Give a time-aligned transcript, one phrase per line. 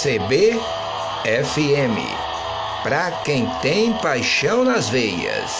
[0.00, 0.60] CBFM,
[2.84, 5.50] para quem tem paixão nas veias.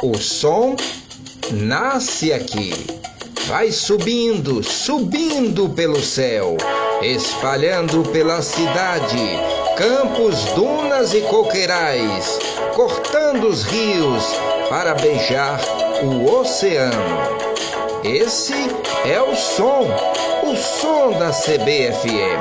[0.00, 0.76] O som
[1.50, 2.72] nasce aqui,
[3.48, 6.56] vai subindo, subindo pelo céu,
[7.02, 9.18] espalhando pela cidade,
[9.76, 12.38] campos, dunas e coqueirais,
[12.76, 14.22] cortando os rios
[14.68, 15.60] para beijar
[16.04, 17.49] o oceano.
[18.02, 18.54] Esse
[19.04, 19.86] é o som,
[20.42, 22.40] o som da CBFM.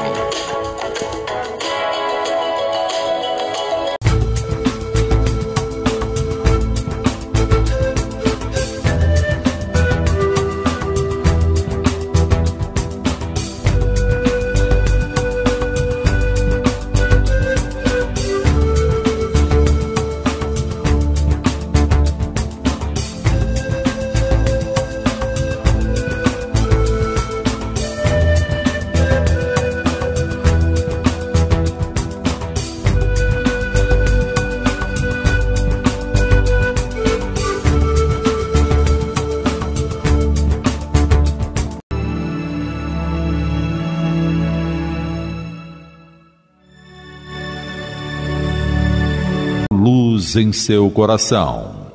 [50.36, 51.92] Em seu coração.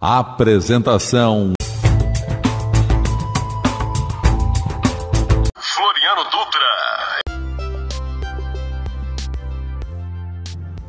[0.00, 1.52] Apresentação
[5.58, 6.60] Floriano Dutra.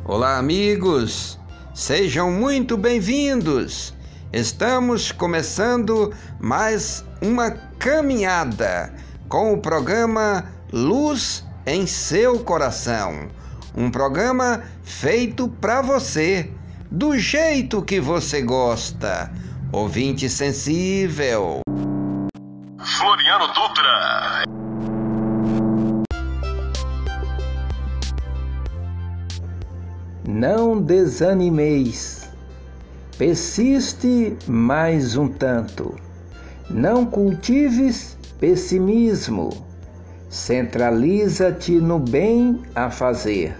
[0.04, 1.38] Olá, amigos.
[1.74, 3.94] Sejam muito bem-vindos.
[4.32, 8.94] Estamos começando mais uma caminhada
[9.28, 13.28] com o programa Luz em seu coração.
[13.76, 16.50] Um programa feito para você
[16.90, 19.30] do jeito que você gosta.
[19.70, 21.60] Ouvinte sensível.
[22.78, 24.44] Floriano Dutra.
[30.26, 32.30] Não desanimeis.
[33.18, 35.94] Persiste mais um tanto.
[36.70, 39.66] Não cultives pessimismo.
[40.30, 43.56] Centraliza-te no bem a fazer.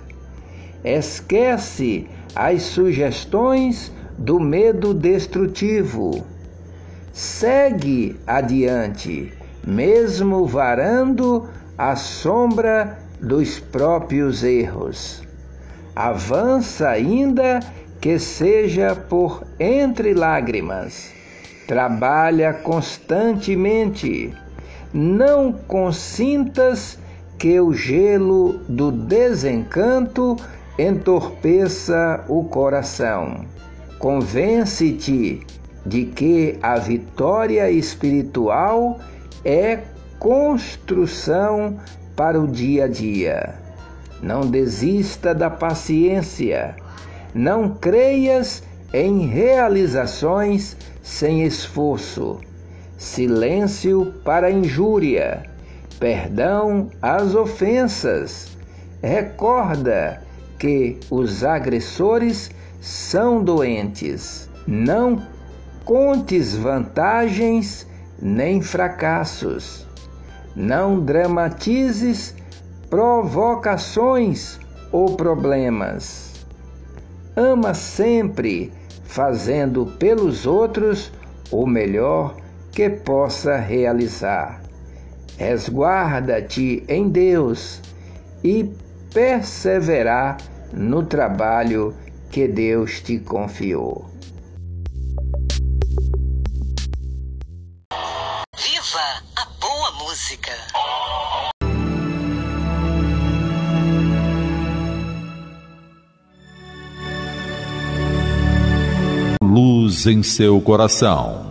[0.84, 6.24] Esquece as sugestões do medo destrutivo.
[7.12, 9.32] Segue adiante,
[9.66, 15.20] mesmo varando a sombra dos próprios erros.
[15.96, 17.58] Avança ainda
[18.00, 21.10] que seja por entre lágrimas.
[21.66, 24.32] Trabalha constantemente.
[24.94, 27.00] Não consintas
[27.36, 30.36] que o gelo do desencanto
[30.78, 33.44] entorpeça o coração.
[33.98, 35.44] Convence-te
[35.84, 39.00] de que a vitória espiritual
[39.44, 39.80] é
[40.20, 41.78] construção
[42.14, 43.54] para o dia a dia.
[44.22, 46.76] Não desista da paciência.
[47.34, 48.62] Não creias
[48.92, 52.38] em realizações sem esforço.
[52.96, 55.42] Silêncio para injúria.
[55.98, 58.56] Perdão às ofensas.
[59.02, 60.27] Recorda
[60.58, 64.48] que os agressores são doentes.
[64.66, 65.22] Não
[65.84, 67.86] contes vantagens
[68.20, 69.86] nem fracassos.
[70.54, 72.34] Não dramatizes
[72.90, 74.58] provocações
[74.90, 76.46] ou problemas.
[77.36, 78.72] Ama sempre,
[79.04, 81.12] fazendo pelos outros
[81.50, 82.36] o melhor
[82.72, 84.62] que possa realizar.
[85.36, 87.80] Resguarda-te em Deus
[88.42, 88.70] e
[89.12, 90.36] perseverar
[90.72, 91.94] no trabalho
[92.30, 94.06] que Deus te confiou.
[98.56, 100.52] Viva a boa música!
[109.42, 111.47] Luz em seu coração.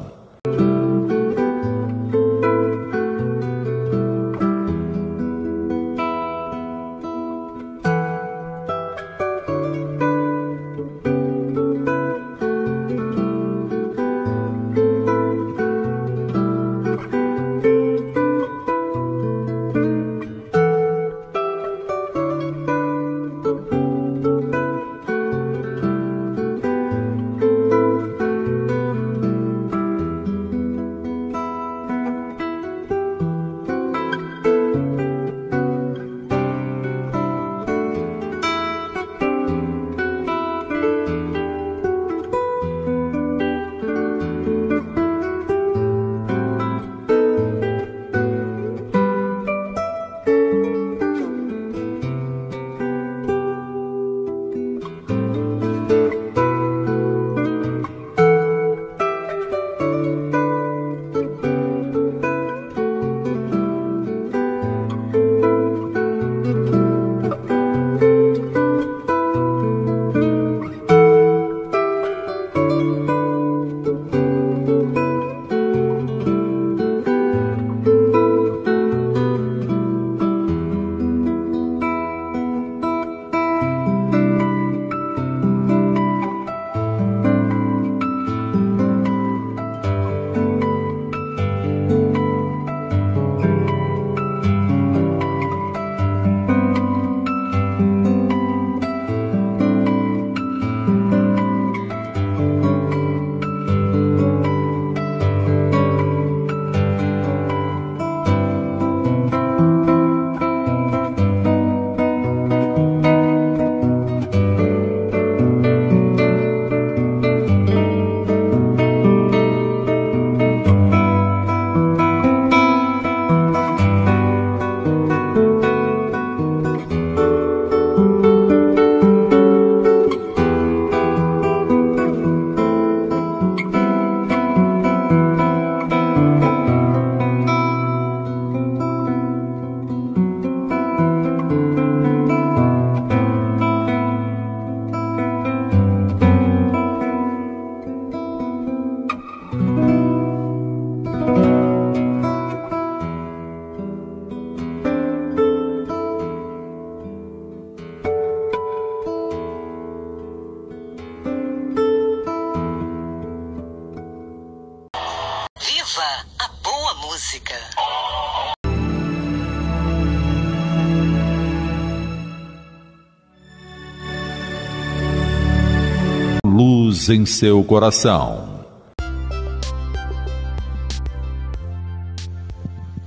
[176.57, 178.65] Luz em seu coração.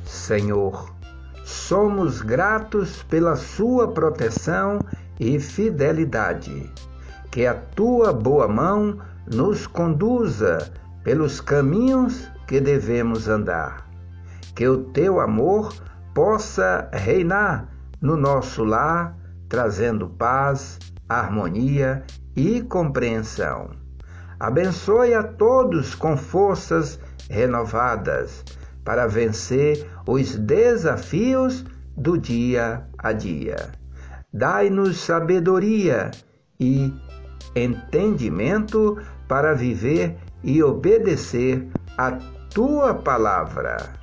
[0.05, 0.95] Senhor,
[1.45, 4.79] somos gratos pela Sua proteção
[5.19, 6.73] e fidelidade.
[7.33, 13.85] Que a Tua boa mão nos conduza pelos caminhos que devemos andar.
[14.55, 15.75] Que o Teu amor
[16.15, 17.67] possa reinar
[18.01, 19.17] no nosso lar,
[19.49, 22.05] trazendo paz, harmonia
[22.37, 23.71] e compreensão.
[24.39, 26.99] Abençoe a todos com forças
[27.29, 28.45] renovadas
[28.85, 31.65] para vencer os desafios
[31.97, 33.73] do dia a dia.
[34.33, 36.11] Dai-nos sabedoria
[36.59, 36.93] e
[37.55, 38.97] entendimento
[39.29, 41.69] para viver e obedecer
[41.99, 42.13] a
[42.53, 44.00] tua palavra.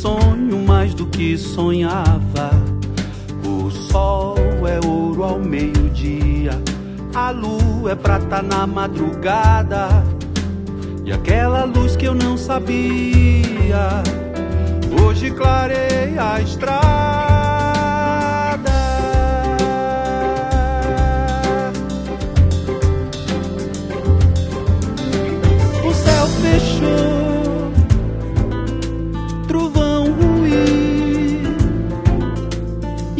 [0.00, 2.50] Sonho mais do que sonhava.
[3.44, 6.52] O sol é ouro ao meio-dia,
[7.14, 9.88] a lua é prata na madrugada.
[11.04, 14.02] E aquela luz que eu não sabia,
[15.02, 17.29] hoje clareia a estrada.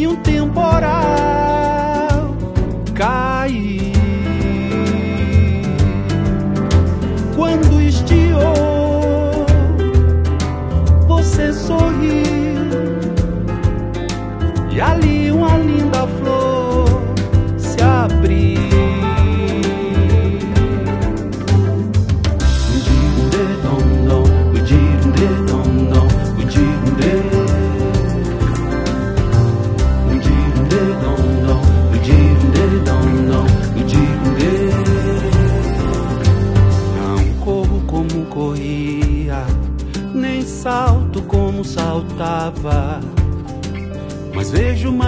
[0.01, 0.30] E um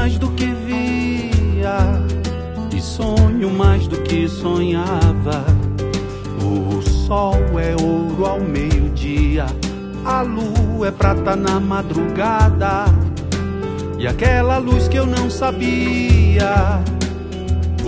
[0.03, 1.77] mais do que via
[2.75, 5.45] e sonho mais do que sonhava.
[6.43, 9.45] O sol é ouro ao meio-dia,
[10.03, 12.83] a lua é prata na madrugada.
[13.97, 16.83] E aquela luz que eu não sabia,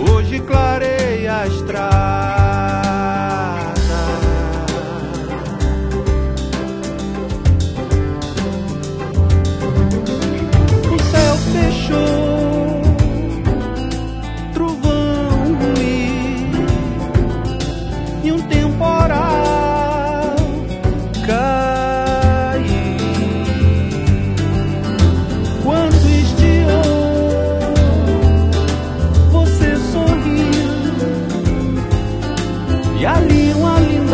[0.08, 1.95] hoje clareia a estrada.
[33.32, 34.05] E ali uma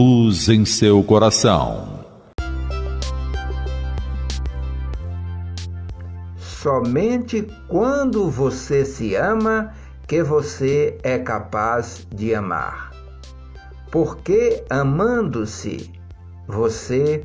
[0.00, 2.00] luz em seu coração.
[6.38, 9.74] Somente quando você se ama
[10.08, 12.92] que você é capaz de amar.
[13.90, 15.92] Porque amando-se,
[16.48, 17.22] você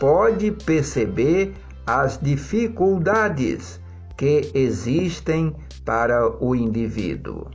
[0.00, 1.54] pode perceber
[1.86, 3.80] as dificuldades
[4.16, 5.54] que existem
[5.84, 7.46] para o indivíduo.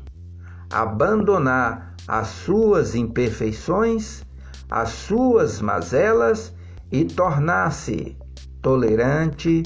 [0.72, 4.24] Abandonar as suas imperfeições
[4.72, 6.56] as suas mazelas
[6.90, 8.18] e tornar-se
[8.62, 9.64] tolerante,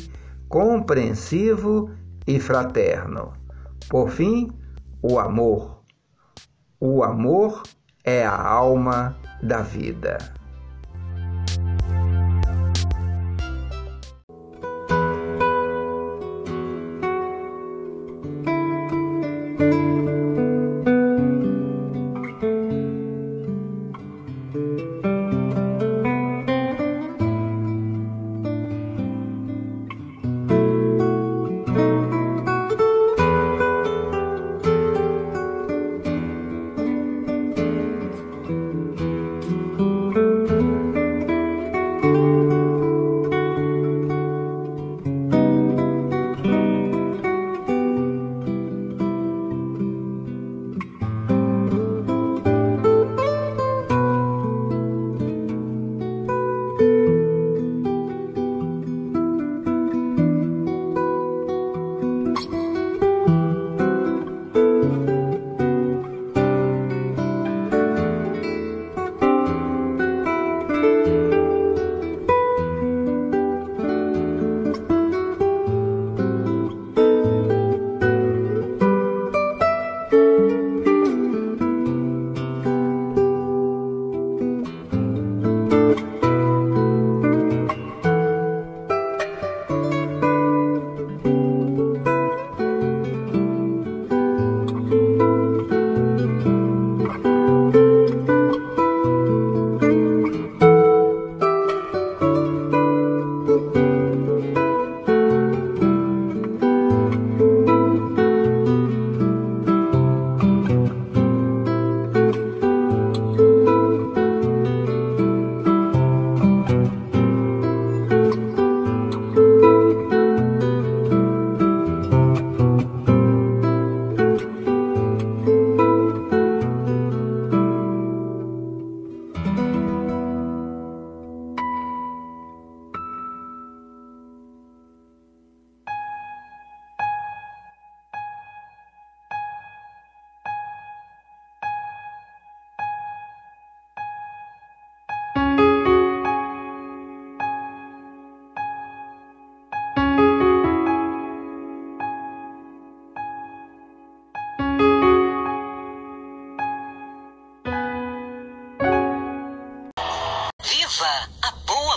[0.50, 1.92] compreensivo
[2.26, 3.34] e fraterno.
[3.88, 4.50] Por fim,
[5.02, 5.84] o amor.
[6.80, 7.62] O amor
[8.04, 10.18] é a alma da vida.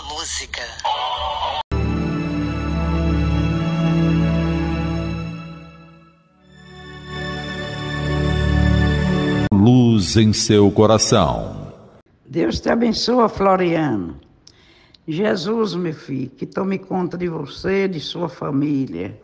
[0.09, 0.63] Música!
[9.53, 11.71] Luz em seu coração.
[12.25, 14.19] Deus te abençoe, Floriano.
[15.07, 19.19] Jesus, meu filho, que tome conta de você, de sua família.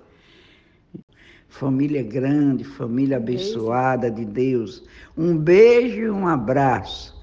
[1.48, 4.84] Família grande, família abençoada de Deus.
[5.18, 7.15] Um beijo e um abraço.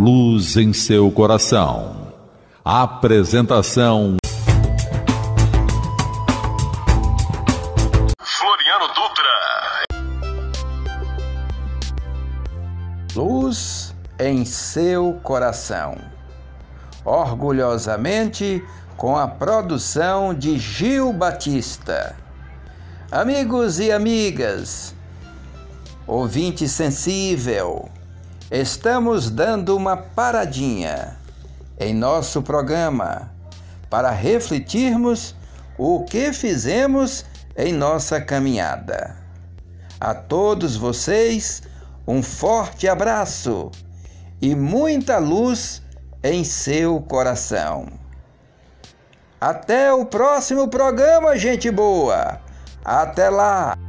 [0.00, 2.12] Luz em seu coração.
[2.64, 4.16] Apresentação
[8.22, 9.40] Floriano Dutra.
[13.16, 15.98] Luz em seu coração.
[17.04, 18.64] Orgulhosamente
[18.96, 22.14] com a produção de Gil Batista.
[23.10, 24.94] Amigos e amigas,
[26.06, 27.90] ouvinte sensível,
[28.50, 31.18] estamos dando uma paradinha
[31.78, 33.30] em nosso programa
[33.90, 35.34] para refletirmos
[35.76, 37.24] o que fizemos
[37.56, 39.16] em nossa caminhada.
[40.00, 41.62] A todos vocês,
[42.06, 43.70] um forte abraço
[44.40, 45.82] e muita luz
[46.22, 47.86] em seu coração.
[49.40, 52.40] Até o próximo programa, gente boa!
[52.84, 53.87] Até lá!